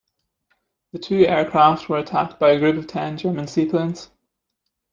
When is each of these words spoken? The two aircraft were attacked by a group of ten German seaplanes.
The 0.93 0.97
two 0.97 1.27
aircraft 1.27 1.87
were 1.87 1.99
attacked 1.99 2.39
by 2.39 2.53
a 2.53 2.57
group 2.59 2.75
of 2.75 2.87
ten 2.87 3.19
German 3.19 3.45
seaplanes. 3.45 4.09